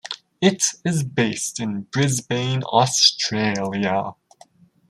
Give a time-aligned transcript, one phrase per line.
[0.41, 4.15] It is based in Brisbane, Australia.